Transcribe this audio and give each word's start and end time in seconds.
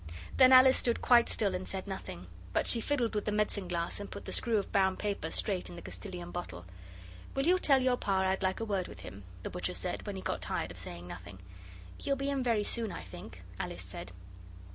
Then 0.37 0.51
Alice 0.51 0.77
stood 0.77 0.99
quite 1.03 1.29
still 1.29 1.53
and 1.53 1.67
said 1.67 1.85
nothing, 1.85 2.25
but 2.53 2.65
she 2.65 2.81
fiddled 2.81 3.13
with 3.13 3.25
the 3.25 3.31
medicine 3.31 3.67
glass 3.67 3.99
and 3.99 4.09
put 4.09 4.25
the 4.25 4.31
screw 4.31 4.57
of 4.57 4.71
brown 4.71 4.97
paper 4.97 5.29
straight 5.29 5.69
in 5.69 5.75
the 5.75 5.81
Castilian 5.83 6.31
bottle. 6.31 6.65
'Will 7.35 7.45
you 7.45 7.59
tell 7.59 7.79
your 7.79 7.97
Pa 7.97 8.21
I'd 8.21 8.41
like 8.41 8.59
a 8.59 8.65
word 8.65 8.87
with 8.87 9.01
him?' 9.01 9.21
the 9.43 9.51
butcher 9.51 9.75
said, 9.75 10.07
when 10.07 10.15
he 10.15 10.23
got 10.23 10.41
tired 10.41 10.71
of 10.71 10.79
saying 10.79 11.05
nothing. 11.07 11.37
'He'll 11.99 12.15
be 12.15 12.31
in 12.31 12.41
very 12.41 12.63
soon, 12.63 12.91
I 12.91 13.03
think,' 13.03 13.43
Alice 13.59 13.83
said. 13.83 14.11